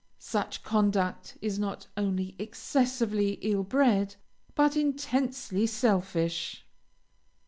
[0.17, 4.15] Such conduct is not only excessively ill bred,
[4.55, 6.65] but intensely selfish.